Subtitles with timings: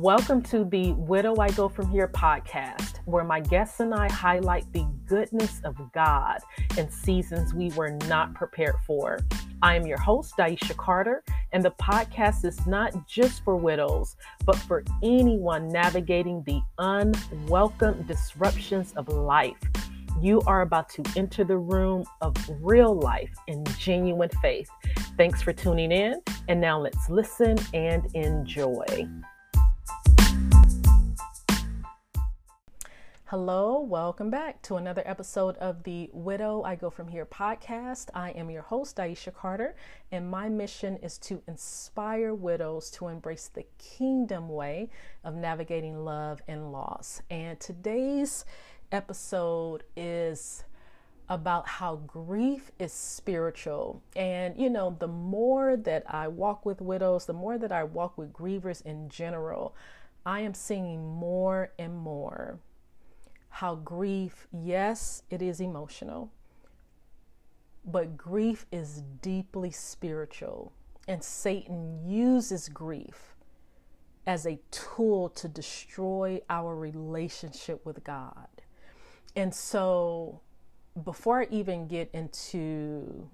[0.00, 4.70] Welcome to the Widow I Go From Here podcast, where my guests and I highlight
[4.74, 6.40] the goodness of God
[6.76, 9.18] in seasons we were not prepared for.
[9.62, 14.56] I am your host, DiEsha Carter, and the podcast is not just for widows, but
[14.56, 19.56] for anyone navigating the unwelcome disruptions of life.
[20.20, 24.68] You are about to enter the room of real life and genuine faith.
[25.16, 28.84] Thanks for tuning in, and now let's listen and enjoy.
[33.30, 38.08] Hello, welcome back to another episode of the Widow I Go From Here podcast.
[38.14, 39.74] I am your host, DiEsha Carter,
[40.12, 44.90] and my mission is to inspire widows to embrace the kingdom way
[45.24, 47.20] of navigating love and loss.
[47.28, 48.44] And today's
[48.92, 50.62] episode is
[51.28, 54.04] about how grief is spiritual.
[54.14, 58.16] And, you know, the more that I walk with widows, the more that I walk
[58.16, 59.74] with grievers in general,
[60.24, 62.60] I am seeing more and more
[63.56, 66.30] how grief, yes, it is emotional,
[67.86, 70.74] but grief is deeply spiritual.
[71.08, 73.34] And Satan uses grief
[74.26, 78.48] as a tool to destroy our relationship with God.
[79.34, 80.42] And so,
[81.02, 83.26] before I even get into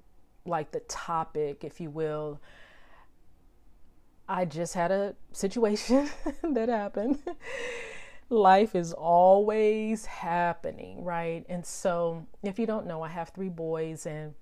[0.46, 2.40] like the topic, if you will,
[4.28, 6.08] I just had a situation
[6.44, 7.18] that happened
[8.33, 11.44] life is always happening, right?
[11.48, 14.34] And so, if you don't know, I have three boys, and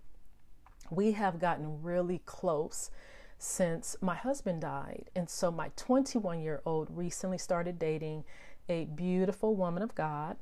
[0.90, 2.90] we have gotten really close
[3.38, 5.10] since my husband died.
[5.14, 8.24] And so, my 21 year old recently started dating
[8.68, 10.36] a beautiful woman of God,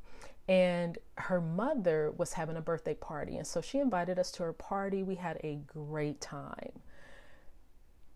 [0.47, 3.37] and her mother was having a birthday party.
[3.37, 5.03] And so, she invited us to her party.
[5.03, 6.81] We had a great time.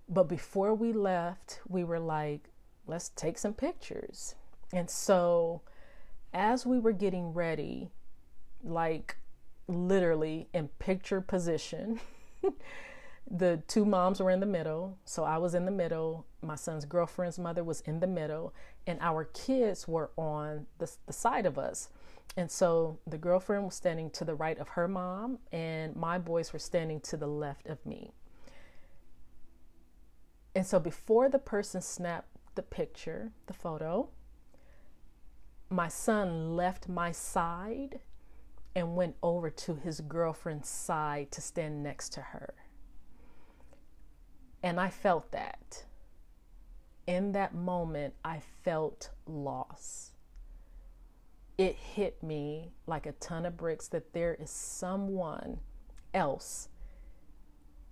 [0.08, 2.50] But before we left, we were like,
[2.86, 4.34] let's take some pictures.
[4.72, 5.62] And so,
[6.32, 7.90] as we were getting ready,
[8.64, 9.16] like
[9.68, 12.00] literally in picture position,
[13.30, 14.98] the two moms were in the middle.
[15.04, 16.26] So I was in the middle.
[16.42, 18.54] My son's girlfriend's mother was in the middle.
[18.86, 21.88] And our kids were on the, the side of us.
[22.36, 26.52] And so the girlfriend was standing to the right of her mom, and my boys
[26.52, 28.12] were standing to the left of me.
[30.54, 34.08] And so before the person snapped the picture, the photo,
[35.72, 38.00] my son left my side
[38.74, 42.54] and went over to his girlfriend's side to stand next to her.
[44.62, 45.84] And I felt that.
[47.06, 50.12] In that moment, I felt loss.
[51.58, 55.60] It hit me like a ton of bricks that there is someone
[56.14, 56.68] else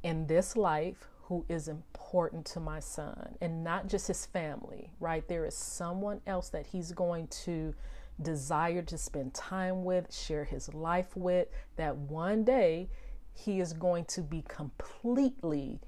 [0.02, 5.28] in this life who is important to my son and not just his family, right?
[5.28, 7.72] There is someone else that he's going to
[8.20, 11.46] desire to spend time with, share his life with,
[11.76, 12.90] that one day
[13.32, 15.78] he is going to be completely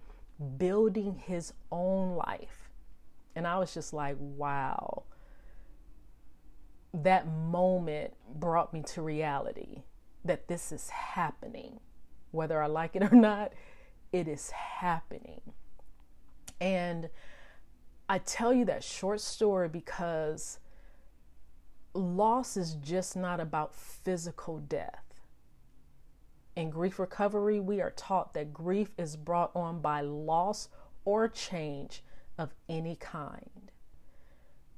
[0.59, 2.71] building his own life.
[3.35, 5.03] And I was just like, wow.
[6.95, 9.83] That moment brought me to reality
[10.25, 11.81] that this is happening.
[12.31, 13.55] Whether I like it or not,
[14.13, 15.41] it is happening.
[16.61, 17.09] And
[18.09, 20.59] I tell you that short story because
[21.95, 25.03] loss is just not about physical death.
[26.55, 30.69] In grief recovery, we are taught that grief is brought on by loss
[31.05, 32.05] or change
[32.37, 33.71] of any kind.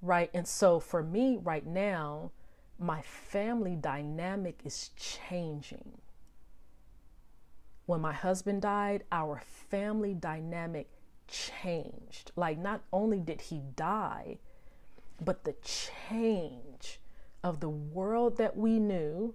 [0.00, 0.30] Right?
[0.32, 2.30] And so for me right now,
[2.78, 5.98] my family dynamic is changing.
[7.86, 10.88] When my husband died, our family dynamic
[11.28, 12.32] changed.
[12.34, 14.38] Like, not only did he die,
[15.22, 17.00] but the change
[17.42, 19.34] of the world that we knew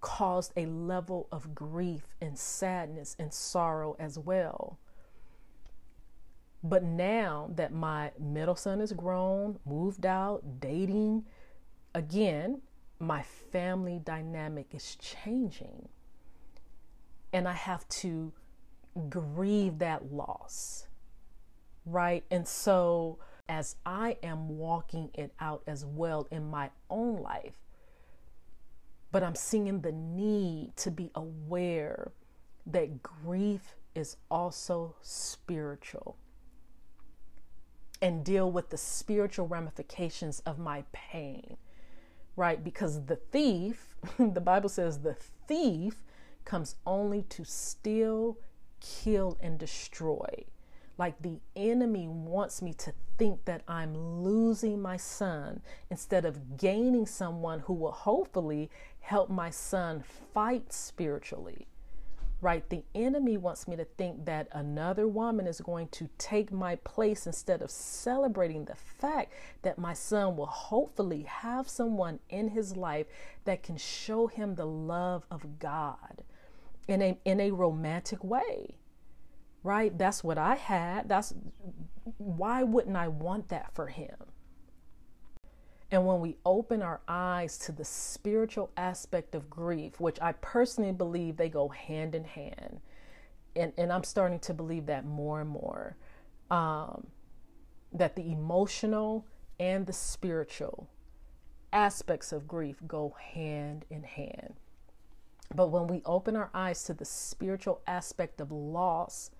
[0.00, 4.78] caused a level of grief and sadness and sorrow as well.
[6.64, 11.24] But now that my middle son is grown, moved out, dating,
[11.94, 12.62] again,
[12.98, 15.88] my family dynamic is changing
[17.32, 18.32] and I have to
[19.08, 20.86] grieve that loss.
[21.84, 22.24] Right?
[22.30, 27.56] And so, as I am walking it out as well in my own life,
[29.10, 32.12] but I'm seeing the need to be aware
[32.66, 36.16] that grief is also spiritual
[38.00, 41.56] and deal with the spiritual ramifications of my pain,
[42.36, 42.62] right?
[42.62, 45.16] Because the thief, the Bible says the
[45.46, 46.04] thief
[46.48, 48.38] comes only to steal,
[48.80, 50.44] kill, and destroy.
[50.96, 55.60] Like the enemy wants me to think that I'm losing my son
[55.90, 60.02] instead of gaining someone who will hopefully help my son
[60.34, 61.66] fight spiritually.
[62.40, 62.68] Right?
[62.70, 67.26] The enemy wants me to think that another woman is going to take my place
[67.26, 73.06] instead of celebrating the fact that my son will hopefully have someone in his life
[73.44, 76.22] that can show him the love of God
[76.88, 78.78] in a in a romantic way
[79.62, 79.96] right?
[79.98, 81.08] That's what i had.
[81.08, 81.34] That's
[82.16, 84.16] why wouldn't i want that for him?
[85.90, 90.92] And when we open our eyes to the spiritual aspect of grief which i personally
[90.92, 92.80] believe they go hand in hand
[93.56, 95.96] and, and i'm starting to believe that more and more
[96.50, 97.06] um,
[97.92, 99.26] that the emotional
[99.58, 100.88] and the spiritual
[101.72, 104.54] aspects of grief go hand in hand
[105.54, 109.30] but when we open our eyes to the spiritual aspect of loss,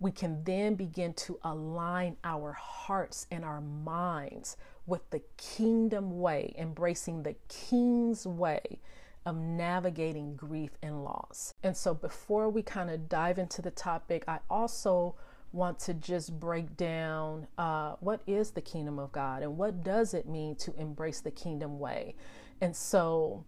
[0.00, 6.54] we can then begin to align our hearts and our minds with the kingdom way,
[6.56, 8.80] embracing the king's way
[9.26, 11.52] of navigating grief and loss.
[11.62, 15.16] And so, before we kind of dive into the topic, I also
[15.52, 20.14] want to just break down uh, what is the kingdom of God and what does
[20.14, 22.14] it mean to embrace the kingdom way.
[22.60, 23.44] And so,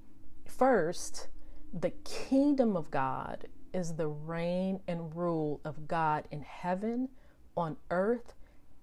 [0.47, 1.29] first,
[1.73, 7.09] the kingdom of God is the reign and rule of God in heaven,
[7.57, 8.35] on earth,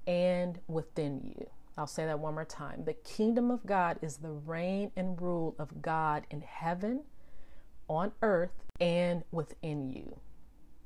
[0.05, 1.49] and within you.
[1.77, 2.85] I'll say that one more time.
[2.85, 7.03] The kingdom of God is the reign and rule of God in heaven,
[7.87, 10.19] on earth, and within you.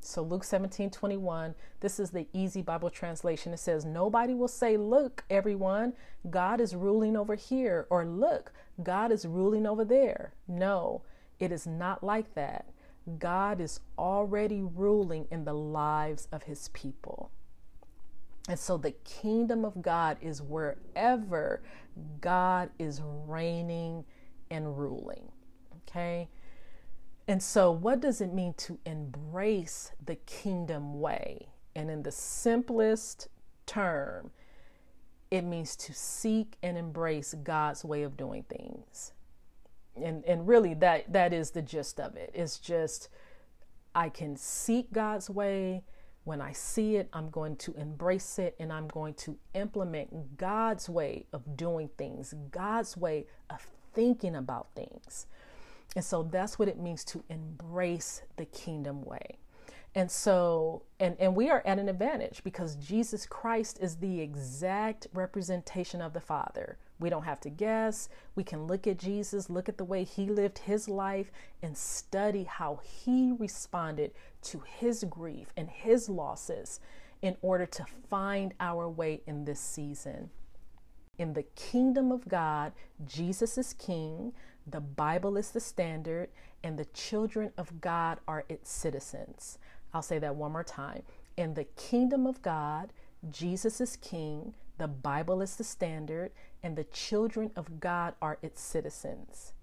[0.02, 3.54] So Luke 17, 21, this is the easy Bible translation.
[3.54, 5.94] It says, Nobody will say, Look, everyone,
[6.30, 8.52] God is ruling over here, or look,
[8.82, 10.34] God is ruling over there.
[10.48, 11.04] No,
[11.42, 12.68] it is not like that.
[13.18, 17.32] God is already ruling in the lives of his people.
[18.48, 21.64] And so the kingdom of God is wherever
[22.22, 24.06] God is reigning
[24.52, 25.32] and ruling.
[25.90, 26.30] Okay?
[27.28, 31.48] And so, what does it mean to embrace the kingdom way?
[31.76, 33.30] And in the simplest
[33.66, 34.32] term,
[35.32, 39.14] it means to seek and embrace God's way of doing things
[39.96, 42.32] and and really that that is the gist of it.
[42.34, 43.10] It's just
[43.94, 45.84] i can seek god's way.
[46.24, 50.88] When i see it i'm going to embrace it and i'm going to implement god's
[50.88, 55.26] way of doing things god's way of thinking about things.
[55.96, 59.40] And so that's what it means to embrace the kingdom way.
[59.94, 65.08] And so, and, and we are at an advantage because Jesus Christ is the exact
[65.14, 66.78] representation of the Father.
[67.02, 68.08] We don't have to guess.
[68.36, 71.32] We can look at Jesus, look at the way he lived his life,
[71.62, 74.12] and study how he responded
[74.44, 76.80] to his grief and his losses
[77.22, 80.30] in order to find our way in this season.
[81.18, 82.72] In the kingdom of God,
[83.06, 84.34] Jesus is king,
[84.66, 86.30] the Bible is the standard,
[86.64, 89.58] and the children of God are its citizens.
[89.94, 91.04] I'll say that one more time.
[91.38, 92.94] In the kingdom of God,
[93.30, 96.32] Jesus is king, the Bible is the standard,
[96.64, 99.54] and the children of God are its citizens.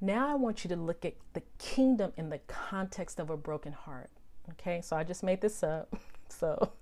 [0.00, 3.72] Now I want you to look at the kingdom in the context of a broken
[3.72, 4.10] heart.
[4.50, 5.94] Okay, so I just made this up.
[6.28, 6.72] So,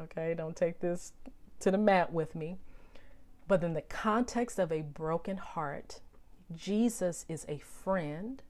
[0.00, 1.12] okay, don't take this
[1.60, 2.56] to the mat with me.
[3.46, 6.00] But in the context of a broken heart,
[6.56, 8.42] Jesus is a friend,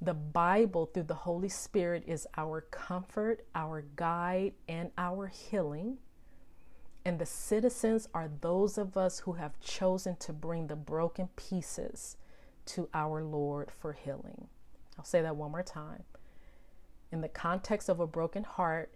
[0.00, 5.98] the Bible, through the Holy Spirit, is our comfort, our guide, and our healing.
[7.08, 12.18] And the citizens are those of us who have chosen to bring the broken pieces
[12.66, 14.48] to our Lord for healing.
[14.98, 16.02] I'll say that one more time.
[17.10, 18.92] In the context of a broken heart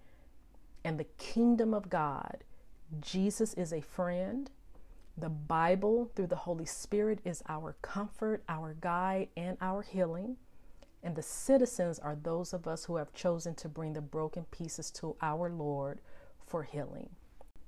[0.84, 2.44] and the kingdom of God,
[3.00, 4.50] Jesus is a friend.
[5.16, 10.36] The Bible, through the Holy Spirit, is our comfort, our guide, and our healing.
[11.02, 14.90] And the citizens are those of us who have chosen to bring the broken pieces
[14.90, 16.02] to our Lord
[16.46, 17.08] for healing.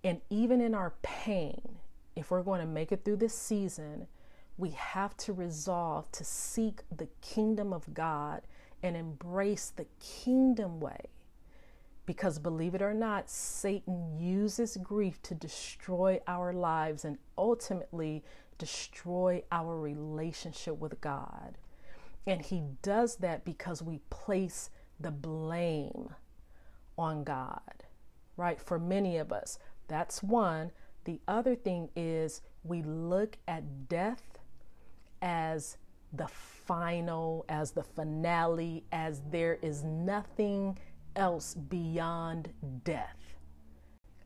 [0.04, 1.76] And even in our pain,
[2.14, 4.06] if we're going to make it through this season,
[4.56, 8.42] we have to resolve to seek the kingdom of God
[8.82, 11.08] and embrace the kingdom way.
[12.06, 18.22] Because believe it or not, Satan uses grief to destroy our lives and ultimately
[18.58, 21.56] destroy our relationship with God.
[22.26, 24.68] And he does that because we place
[25.00, 26.14] the blame
[26.96, 27.84] on God,
[28.36, 28.60] right?
[28.60, 30.70] For many of us, that's one.
[31.04, 34.38] The other thing is we look at death
[35.20, 35.76] as
[36.12, 40.78] the final, as the finale, as there is nothing
[41.16, 42.52] else beyond
[42.84, 43.36] death.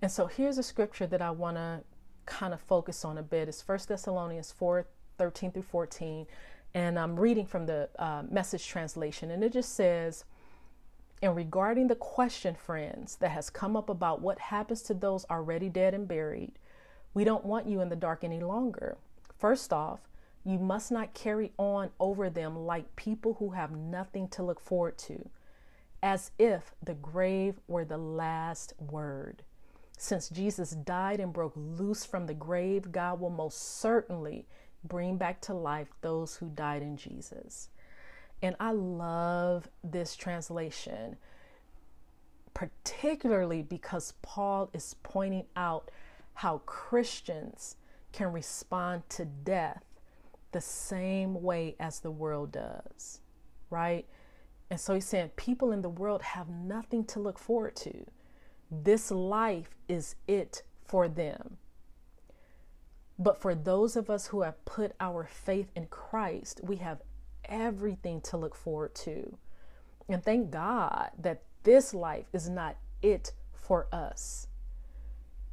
[0.01, 1.83] And so here's a scripture that I want to
[2.27, 3.49] kind of focus on a bit.
[3.49, 4.87] It's 1 Thessalonians 4
[5.19, 6.27] 13 through 14.
[6.75, 9.33] And I'm reading from the uh, message translation.
[9.33, 10.25] And it just says,
[11.21, 15.69] and regarding the question, friends, that has come up about what happens to those already
[15.69, 16.53] dead and buried,
[17.15, 18.97] we don't want you in the dark any longer.
[19.37, 20.01] First off,
[20.45, 24.97] you must not carry on over them like people who have nothing to look forward
[24.99, 25.29] to,
[26.03, 29.43] as if the grave were the last word.
[29.97, 34.47] Since Jesus died and broke loose from the grave, God will most certainly
[34.85, 37.69] bring back to life those who died in Jesus.
[38.43, 41.17] And I love this translation,
[42.55, 45.91] particularly because Paul is pointing out
[46.35, 47.77] how Christians
[48.13, 49.83] can respond to death
[50.53, 53.21] the same way as the world does,
[53.71, 54.07] right?
[54.71, 58.05] And so he's saying people in the world have nothing to look forward to.
[58.71, 61.57] This life is it for them.
[63.19, 67.03] But for those of us who have put our faith in Christ, we have
[67.45, 69.37] everything to look forward to.
[70.09, 74.47] And thank God that this life is not it for us.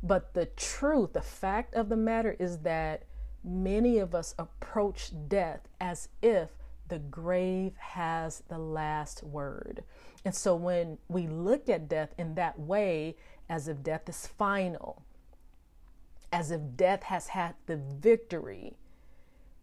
[0.01, 3.03] But the truth, the fact of the matter is that
[3.43, 6.49] many of us approach death as if
[6.87, 9.83] the grave has the last word.
[10.23, 13.15] And so when we look at death in that way,
[13.49, 15.03] as if death is final,
[16.31, 18.77] as if death has had the victory,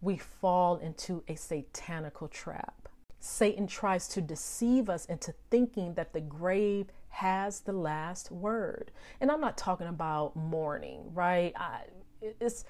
[0.03, 2.89] we fall into a satanical trap.
[3.21, 8.91] Satan tries to deceive us into thinking that the grave has the last word.
[9.21, 11.53] And I'm not talking about mourning, right?
[11.57, 11.83] I,
[12.21, 12.65] it's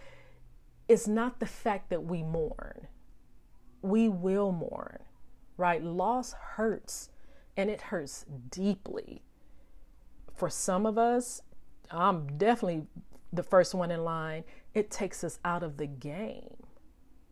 [0.88, 2.86] it's not the fact that we mourn.
[3.80, 4.98] We will mourn,
[5.56, 5.82] right?
[5.82, 7.08] Loss hurts
[7.56, 9.22] and it hurts deeply.
[10.34, 11.40] For some of us,
[11.90, 12.86] I'm definitely
[13.32, 14.44] the first one in line.
[14.74, 16.56] It takes us out of the game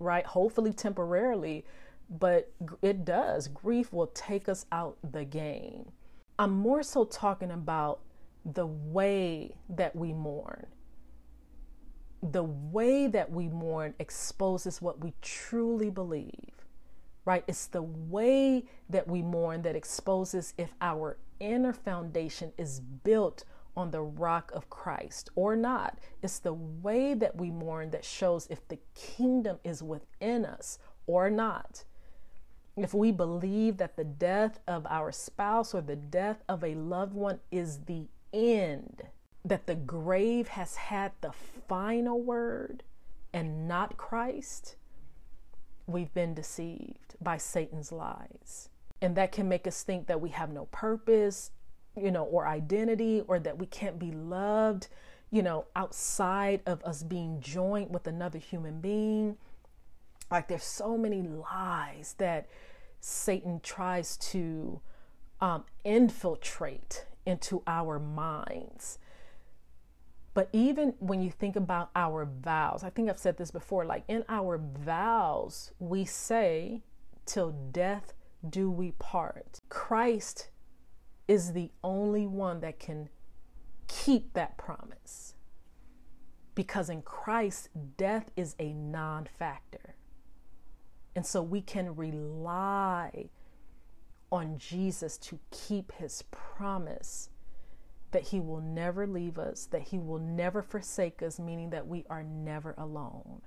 [0.00, 0.26] right?
[0.26, 1.64] Hopefully temporarily,
[2.08, 2.50] but
[2.82, 3.46] it does.
[3.46, 5.92] Grief will take us out the game.
[6.38, 8.00] I'm more so talking about
[8.44, 10.66] the way that we mourn.
[12.22, 16.64] The way that we mourn exposes what we truly believe,
[17.24, 17.44] right?
[17.46, 23.44] It's the way that we mourn that exposes if our inner foundation is built
[23.76, 25.98] on the rock of Christ or not.
[26.22, 31.30] It's the way that we mourn that shows if the kingdom is within us or
[31.30, 31.84] not.
[32.76, 37.14] If we believe that the death of our spouse or the death of a loved
[37.14, 39.02] one is the end,
[39.44, 41.32] that the grave has had the
[41.68, 42.82] final word
[43.32, 44.76] and not Christ,
[45.86, 48.68] we've been deceived by Satan's lies.
[49.02, 51.50] And that can make us think that we have no purpose
[51.96, 54.88] you know, or identity, or that we can't be loved,
[55.30, 59.36] you know, outside of us being joined with another human being.
[60.30, 62.48] Like there's so many lies that
[63.00, 64.80] Satan tries to
[65.40, 68.98] um, infiltrate into our minds.
[70.32, 74.04] But even when you think about our vows, I think I've said this before, like
[74.06, 76.82] in our vows, we say,
[77.26, 78.12] till death
[78.48, 79.58] do we part.
[79.68, 80.48] Christ
[81.30, 83.08] is the only one that can
[83.86, 85.34] keep that promise.
[86.56, 89.94] Because in Christ, death is a non factor.
[91.14, 93.28] And so we can rely
[94.32, 97.30] on Jesus to keep his promise
[98.10, 102.04] that he will never leave us, that he will never forsake us, meaning that we
[102.10, 103.40] are never alone.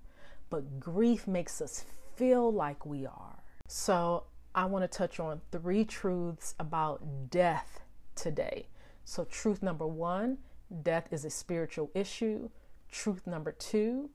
[0.49, 1.83] But grief makes us
[2.15, 3.43] feel like we are.
[3.67, 4.23] So
[4.55, 7.81] I want to touch on three truths about death
[8.15, 8.67] today.
[9.03, 10.37] So, truth number one
[10.81, 12.49] death is a spiritual issue.
[12.91, 14.09] Truth number two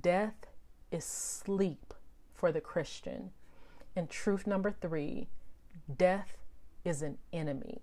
[0.00, 0.46] death
[0.90, 1.94] is sleep
[2.34, 3.30] for the Christian.
[3.94, 5.28] And truth number three
[5.96, 6.36] death
[6.84, 7.82] is an enemy.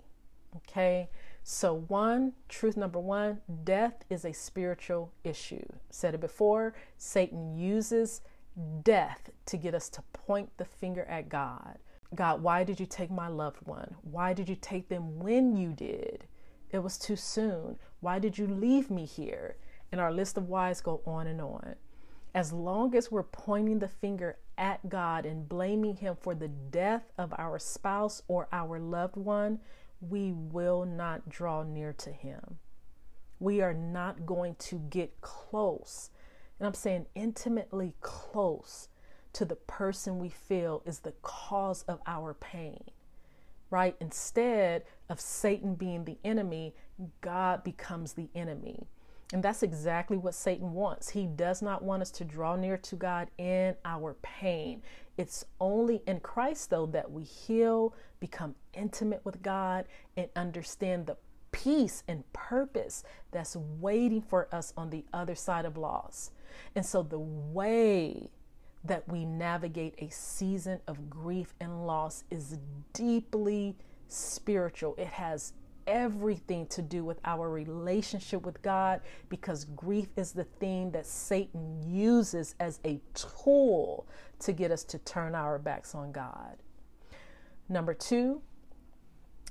[0.56, 1.10] Okay,
[1.44, 5.66] so one, truth number one, death is a spiritual issue.
[5.90, 8.22] Said it before, Satan uses
[8.84, 11.80] death to get us to point the finger at God.
[12.16, 13.96] God, why did you take my loved one?
[14.02, 16.26] Why did you take them when you did?
[16.70, 17.78] It was too soon.
[18.02, 19.58] Why did you leave me here?
[19.92, 21.76] And our list of whys go on and on.
[22.36, 27.04] As long as we're pointing the finger at God and blaming Him for the death
[27.18, 29.60] of our spouse or our loved one,
[30.02, 32.58] we will not draw near to Him.
[33.40, 36.10] We are not going to get close.
[36.60, 38.90] And I'm saying intimately close
[39.34, 42.84] to the person we feel is the cause of our pain,
[43.70, 43.96] right?
[44.00, 46.76] Instead of Satan being the enemy,
[47.22, 48.88] God becomes the enemy.
[49.34, 51.10] And that's exactly what Satan wants.
[51.10, 54.84] He does not want us to draw near to God in our pain.
[55.18, 59.86] It's only in Christ, though, that we heal, become intimate with God,
[60.16, 61.18] and understand the
[61.52, 66.30] peace and purpose that's waiting for us on the other side of loss.
[66.76, 68.30] And so, the way
[68.84, 72.60] that we navigate a season of grief and loss is
[72.94, 74.96] deeply spiritual.
[74.98, 75.54] It has
[75.88, 81.82] everything to do with our relationship with God because grief is the thing that Satan
[81.86, 84.08] uses as a tool
[84.40, 86.58] to get us to turn our backs on God.
[87.70, 88.42] Number two,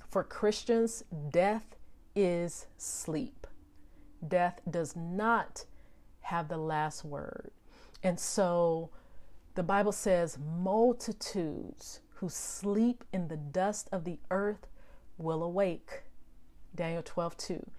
[0.09, 1.77] for Christians, death
[2.15, 3.47] is sleep.
[4.29, 5.65] Death does not
[6.21, 7.51] have the last word.
[8.03, 8.91] And so
[9.55, 14.67] the Bible says, multitudes who sleep in the dust of the earth
[15.19, 16.03] will awake.
[16.75, 17.71] Daniel 12, 2.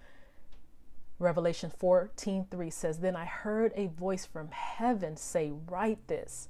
[1.18, 6.48] Revelation 14, 3 says, Then I heard a voice from heaven say, Write this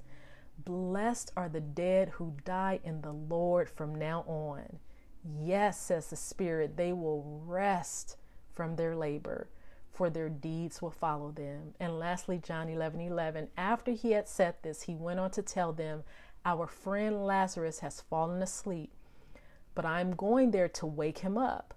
[0.57, 4.79] Blessed are the dead who die in the Lord from now on.
[5.23, 8.17] Yes, says the Spirit, they will rest
[8.53, 9.49] from their labor,
[9.95, 11.73] for their deeds will follow them.
[11.79, 13.47] And lastly, John 11, 11.
[13.57, 16.03] After he had said this, he went on to tell them,
[16.45, 18.91] Our friend Lazarus has fallen asleep,
[19.73, 21.73] but I'm going there to wake him up.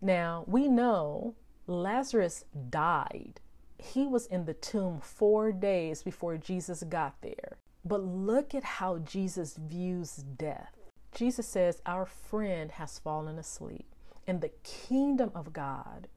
[0.00, 1.34] Now, we know
[1.66, 3.40] Lazarus died.
[3.78, 7.58] He was in the tomb four days before Jesus got there.
[7.84, 10.74] But look at how Jesus views death.
[11.12, 13.86] Jesus says, Our friend has fallen asleep.
[14.26, 16.08] In the kingdom of God,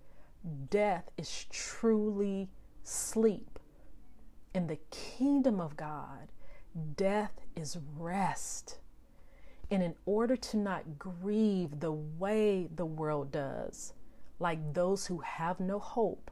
[0.69, 2.49] death is truly
[2.83, 3.59] sleep.
[4.53, 6.27] In the kingdom of God,
[6.95, 8.79] death is rest.
[9.69, 13.93] And in order to not grieve the way the world does,
[14.39, 16.31] like those who have no hope,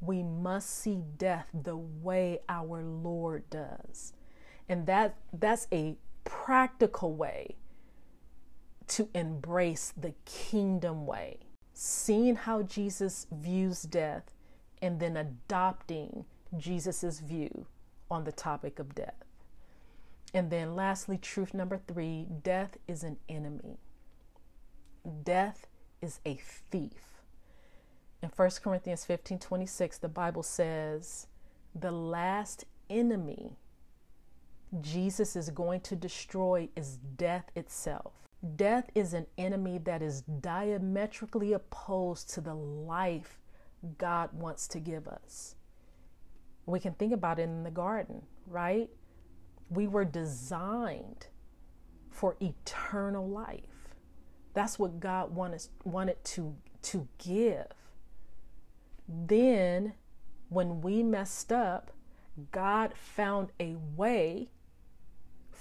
[0.00, 4.12] we must see death the way our Lord does.
[4.68, 7.56] And that that's a practical way
[8.88, 11.38] to embrace the kingdom way.
[11.74, 14.32] Seeing how Jesus views death
[14.80, 16.24] and then adopting
[16.56, 17.66] Jesus's view
[18.10, 19.24] on the topic of death.
[20.34, 23.78] And then, lastly, truth number three death is an enemy.
[25.24, 25.66] Death
[26.00, 26.34] is a
[26.70, 27.22] thief.
[28.22, 31.26] In 1 Corinthians 15 26, the Bible says,
[31.74, 33.56] The last enemy
[34.80, 38.21] Jesus is going to destroy is death itself.
[38.56, 43.40] Death is an enemy that is diametrically opposed to the life
[43.98, 45.54] God wants to give us.
[46.66, 48.90] We can think about it in the garden, right?
[49.70, 51.26] We were designed
[52.10, 53.94] for eternal life.
[54.54, 57.66] That's what God wanted, wanted to, to give.
[59.08, 59.94] Then,
[60.48, 61.92] when we messed up,
[62.50, 64.50] God found a way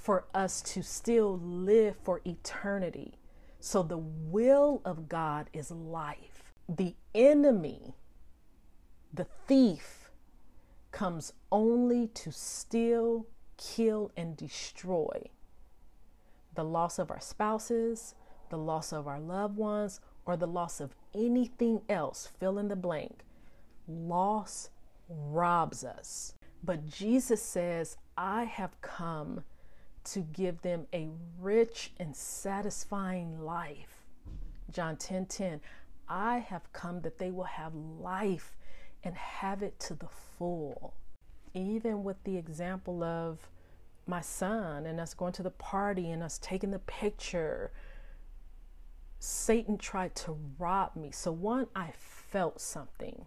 [0.02, 3.14] for us to still live for eternity.
[3.60, 6.54] So, the will of God is life.
[6.68, 7.94] The enemy,
[9.14, 10.10] the thief,
[10.92, 15.30] comes only to steal, kill, and destroy.
[16.56, 18.16] The loss of our spouses,
[18.50, 22.76] the loss of our loved ones, or the loss of anything else, fill in the
[22.76, 23.20] blank.
[23.88, 24.72] Loss
[25.08, 26.34] robs us.
[26.64, 29.44] But Jesus says, I have come
[30.06, 31.10] to give them a
[31.40, 34.06] rich and satisfying life.
[34.72, 35.62] John 10 10,
[36.08, 38.58] I have come that they will have life
[39.04, 40.94] and have it to the full
[41.54, 43.50] even with the example of
[44.08, 47.72] my son and us going to the party and us taking the picture,
[49.20, 51.12] Satan tried to rob me.
[51.12, 53.26] So, one, I felt something.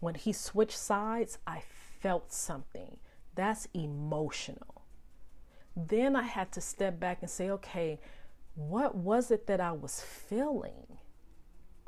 [0.00, 1.62] When he switched sides, I
[2.00, 2.96] felt something.
[3.34, 4.81] That's emotional.
[5.76, 8.00] Then I had to step back and say, okay,
[8.54, 10.98] what was it that I was feeling?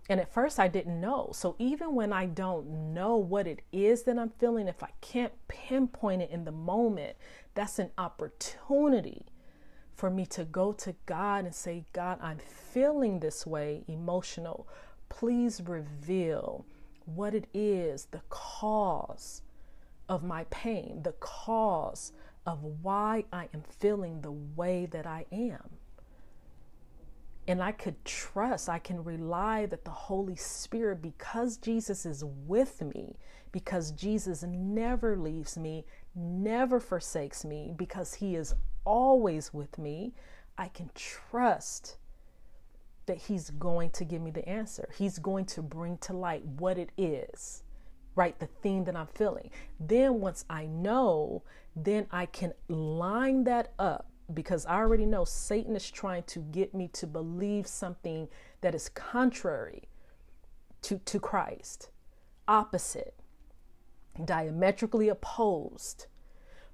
[0.09, 1.31] And at first, I didn't know.
[1.33, 5.33] So even when I don't know what it is that I'm feeling, if I can't
[5.49, 7.17] pinpoint it in the moment,
[7.55, 9.27] that's an opportunity
[9.95, 14.69] for me to go to God and say, God, I'm feeling this way, emotional.
[15.09, 16.67] Please reveal
[17.07, 19.43] what it is, the cause
[20.09, 22.13] of my pain, the cause
[22.47, 25.71] of why I am feeling the way that I am.
[27.47, 32.81] And I could trust, I can rely that the Holy Spirit, because Jesus is with
[32.81, 33.17] me,
[33.53, 38.55] because Jesus never leaves me, never forsakes me, because He is
[38.85, 40.15] always with me,
[40.57, 41.97] I can trust
[43.07, 44.89] that He's going to give me the answer.
[44.97, 47.63] He's going to bring to light what it is,
[48.17, 48.39] right?
[48.39, 49.51] The thing that I'm feeling.
[49.79, 51.43] Then once I know,
[51.77, 56.75] then I can line that up because I already know Satan is trying to get
[56.75, 58.29] me to believe something
[58.61, 59.89] that is contrary
[60.83, 61.91] to, to Christ,
[62.49, 63.15] opposite,
[64.25, 66.07] diametrically opposed.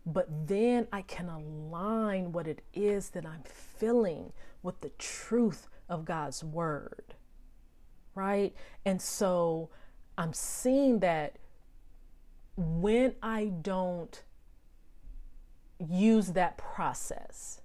[0.07, 4.33] But then I can align what it is that I'm feeling
[4.63, 7.15] with the truth of God's word.
[8.15, 8.55] Right?
[8.85, 9.71] And so
[10.19, 11.37] I'm seeing that
[12.57, 14.23] when I don't
[15.88, 17.61] use that process,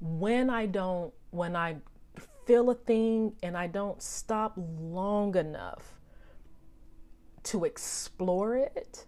[0.00, 1.76] when I don't, when I
[2.46, 6.00] feel a thing and I don't stop long enough
[7.44, 9.06] to explore it,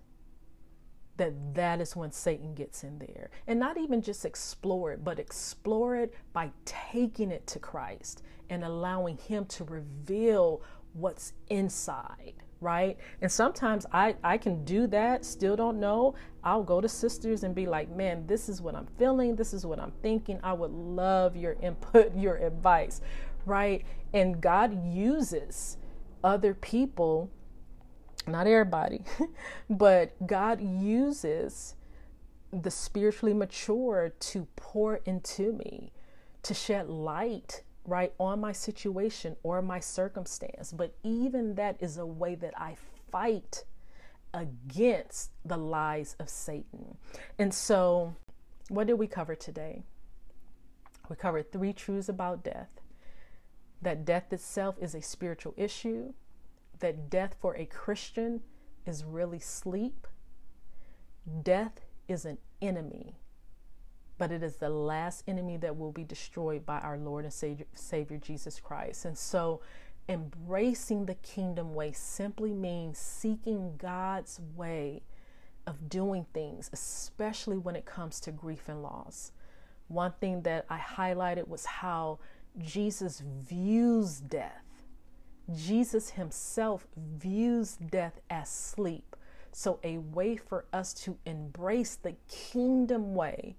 [1.16, 3.31] that that is when Satan gets in there.
[3.47, 8.64] And not even just explore it, but explore it by taking it to Christ and
[8.64, 12.96] allowing him to reveal what's inside, right?
[13.20, 16.14] And sometimes I I can do that, still don't know.
[16.44, 19.66] I'll go to sisters and be like, "Man, this is what I'm feeling, this is
[19.66, 20.40] what I'm thinking.
[20.42, 23.01] I would love your input, your advice."
[23.44, 23.85] Right?
[24.14, 25.77] And God uses
[26.22, 27.31] other people
[28.27, 29.03] not everybody,
[29.70, 31.75] but God uses
[32.53, 35.92] the spiritually mature to pour into me,
[36.42, 40.73] to shed light right on my situation or my circumstance.
[40.73, 42.77] But even that is a way that I
[43.11, 43.64] fight
[44.35, 46.97] against the lies of Satan.
[47.38, 48.14] And so,
[48.68, 49.83] what did we cover today?
[51.09, 52.68] We covered three truths about death
[53.83, 56.12] that death itself is a spiritual issue,
[56.79, 58.40] that death for a Christian
[58.87, 60.07] is really sleep.
[61.42, 63.16] Death is an enemy,
[64.18, 67.66] but it is the last enemy that will be destroyed by our Lord and Savior,
[67.75, 69.05] Savior Jesus Christ.
[69.05, 69.61] And so,
[70.09, 75.03] embracing the kingdom way simply means seeking God's way
[75.66, 79.33] of doing things, especially when it comes to grief and loss.
[79.88, 82.18] One thing that I highlighted was how
[82.59, 84.72] Jesus views death
[85.51, 89.16] Jesus himself views death as sleep.
[89.55, 93.57] So, a way for us to embrace the kingdom way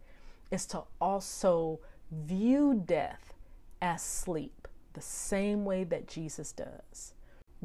[0.53, 1.79] is to also
[2.11, 3.33] view death
[3.81, 7.15] as sleep, the same way that Jesus does.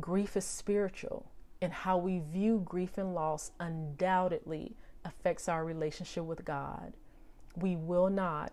[0.01, 4.75] Grief is spiritual, and how we view grief and loss undoubtedly
[5.05, 6.95] affects our relationship with God.
[7.57, 8.53] We will not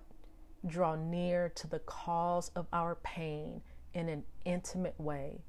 [0.67, 3.61] draw near to the cause of our pain
[3.93, 5.45] in an intimate way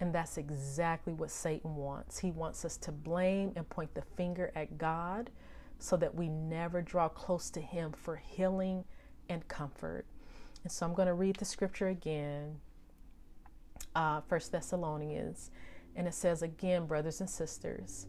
[0.00, 2.18] and that's exactly what Satan wants.
[2.18, 5.30] He wants us to blame and point the finger at God
[5.82, 8.84] so that we never draw close to Him for healing
[9.28, 10.06] and comfort.
[10.62, 12.60] And so I'm going to read the scripture again,
[13.94, 15.50] uh, First Thessalonians,
[15.96, 18.06] and it says again, brothers and sisters,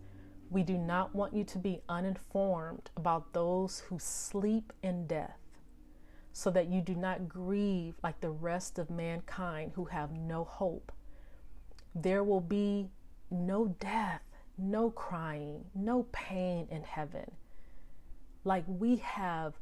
[0.50, 5.40] we do not want you to be uninformed about those who sleep in death,
[6.34, 10.92] so that you do not grieve like the rest of mankind who have no hope
[11.94, 12.90] there will be
[13.30, 14.22] no death,
[14.58, 17.30] no crying, no pain in heaven.
[18.43, 19.54] Like we have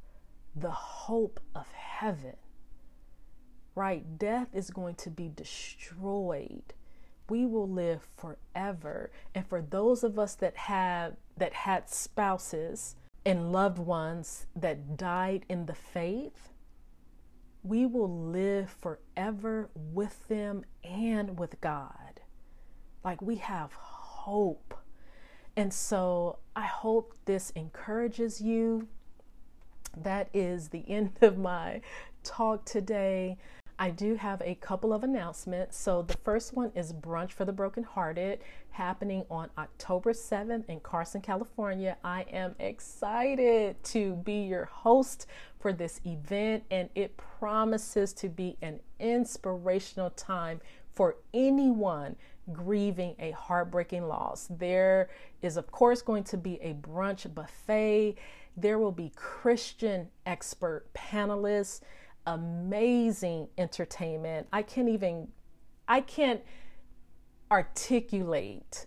[0.55, 2.35] the hope of heaven,
[3.75, 4.17] right?
[4.17, 6.73] Death is going to be destroyed.
[7.29, 9.11] We will live forever.
[9.35, 15.45] And for those of us that have that had spouses and loved ones that died
[15.49, 16.49] in the faith,
[17.63, 22.21] we will live forever with them and with God.
[23.03, 24.73] Like we have hope.
[25.59, 28.87] And so I hope this encourages you.
[29.97, 31.81] That is the end of my
[32.23, 33.37] talk today.
[33.77, 35.77] I do have a couple of announcements.
[35.77, 38.39] So, the first one is Brunch for the Brokenhearted
[38.71, 41.97] happening on October 7th in Carson, California.
[42.05, 45.27] I am excited to be your host
[45.59, 50.61] for this event, and it promises to be an inspirational time
[50.93, 52.15] for anyone
[52.53, 54.47] grieving a heartbreaking loss.
[54.49, 55.09] There
[55.41, 58.15] is, of course, going to be a brunch buffet.
[58.57, 61.81] There will be Christian expert panelists,
[62.25, 64.47] amazing entertainment.
[64.51, 65.29] I can't even,
[65.87, 66.41] I can't
[67.51, 68.85] articulate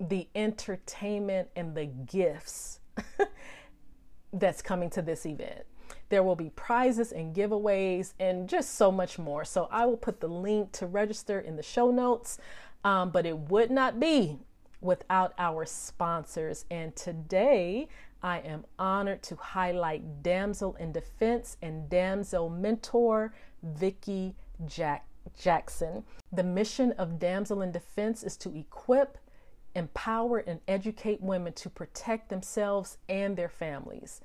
[0.00, 2.80] the entertainment and the gifts
[4.32, 5.64] that's coming to this event.
[6.08, 9.44] There will be prizes and giveaways and just so much more.
[9.44, 12.38] So I will put the link to register in the show notes,
[12.84, 14.38] um, but it would not be
[14.80, 16.64] without our sponsors.
[16.70, 17.88] And today
[18.22, 24.34] I am honored to highlight Damsel in Defense and Damsel Mentor Vicky
[24.66, 25.06] Jack-
[25.38, 26.04] Jackson.
[26.32, 29.18] The mission of Damsel in Defense is to equip,
[29.74, 34.20] empower, and educate women to protect themselves and their families.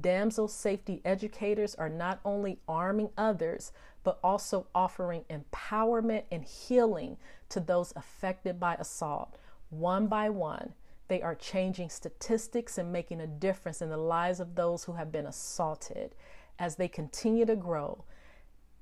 [0.00, 3.72] Damsel safety educators are not only arming others,
[4.02, 7.16] but also offering empowerment and healing
[7.48, 9.38] to those affected by assault.
[9.70, 10.74] One by one,
[11.08, 15.12] they are changing statistics and making a difference in the lives of those who have
[15.12, 16.14] been assaulted.
[16.58, 18.04] As they continue to grow,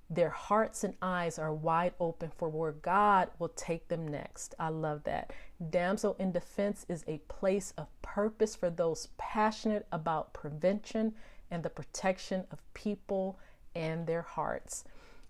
[0.09, 4.55] their hearts and eyes are wide open for where God will take them next.
[4.59, 5.33] I love that.
[5.71, 11.15] Damsel in Defense is a place of purpose for those passionate about prevention
[11.51, 13.39] and the protection of people
[13.75, 14.85] and their hearts.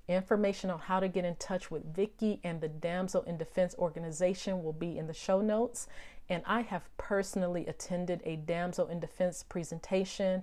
[0.06, 4.62] Information on how to get in touch with Vicky and the Damsel in Defense organization
[4.62, 5.86] will be in the show notes.
[6.28, 10.42] And I have personally attended a Damsel in Defense presentation,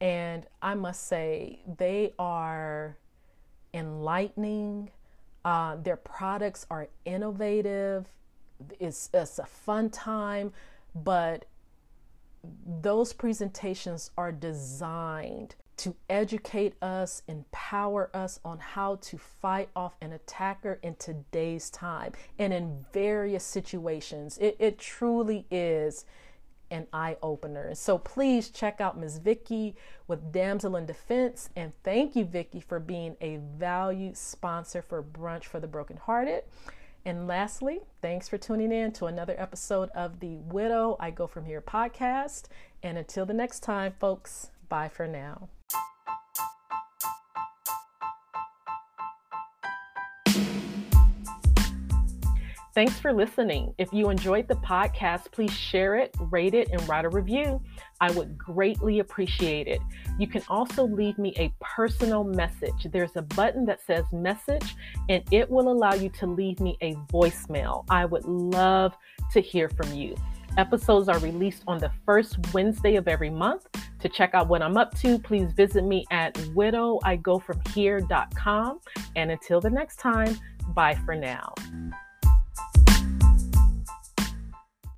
[0.00, 2.96] and I must say, they are
[3.72, 4.90] enlightening.
[5.44, 8.06] Uh, their products are innovative.
[8.78, 10.52] It's, it's a fun time,
[10.94, 11.46] but
[12.80, 20.12] those presentations are designed to educate us, empower us on how to fight off an
[20.12, 24.36] attacker in today's time and in various situations.
[24.38, 26.04] It, it truly is
[26.70, 27.74] an eye opener.
[27.74, 29.18] So please check out Ms.
[29.18, 29.74] Vicky
[30.06, 31.48] with Damsel in Defense.
[31.56, 36.44] And thank you, Vicky, for being a valued sponsor for Brunch for the Brokenhearted.
[37.04, 41.46] And lastly, thanks for tuning in to another episode of the Widow I Go From
[41.46, 42.44] Here podcast.
[42.82, 45.48] And until the next time, folks, bye for now.
[52.80, 53.74] Thanks for listening.
[53.76, 57.60] If you enjoyed the podcast, please share it, rate it, and write a review.
[58.00, 59.82] I would greatly appreciate it.
[60.18, 62.86] You can also leave me a personal message.
[62.90, 64.74] There's a button that says message,
[65.10, 67.84] and it will allow you to leave me a voicemail.
[67.90, 68.96] I would love
[69.32, 70.16] to hear from you.
[70.56, 73.66] Episodes are released on the first Wednesday of every month.
[73.98, 78.80] To check out what I'm up to, please visit me at widowigofromhere.com.
[79.16, 80.34] And until the next time,
[80.74, 81.52] bye for now.